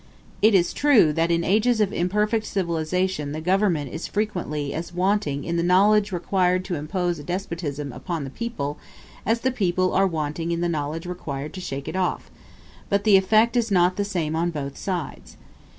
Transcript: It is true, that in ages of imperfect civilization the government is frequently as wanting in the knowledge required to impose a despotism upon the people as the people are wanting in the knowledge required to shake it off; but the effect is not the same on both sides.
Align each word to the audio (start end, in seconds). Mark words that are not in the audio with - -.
It 0.41 0.55
is 0.55 0.73
true, 0.73 1.13
that 1.13 1.29
in 1.29 1.43
ages 1.43 1.79
of 1.79 1.93
imperfect 1.93 2.47
civilization 2.47 3.33
the 3.33 3.39
government 3.39 3.93
is 3.93 4.07
frequently 4.07 4.73
as 4.73 4.91
wanting 4.95 5.43
in 5.43 5.57
the 5.57 5.61
knowledge 5.61 6.11
required 6.11 6.65
to 6.65 6.73
impose 6.75 7.19
a 7.19 7.23
despotism 7.23 7.93
upon 7.93 8.23
the 8.23 8.31
people 8.31 8.79
as 9.27 9.41
the 9.41 9.51
people 9.51 9.93
are 9.93 10.07
wanting 10.07 10.49
in 10.49 10.61
the 10.61 10.67
knowledge 10.67 11.05
required 11.05 11.53
to 11.53 11.61
shake 11.61 11.87
it 11.87 11.95
off; 11.95 12.31
but 12.89 13.03
the 13.03 13.15
effect 13.15 13.55
is 13.55 13.69
not 13.69 13.95
the 13.95 14.03
same 14.03 14.35
on 14.35 14.49
both 14.49 14.75
sides. 14.75 15.37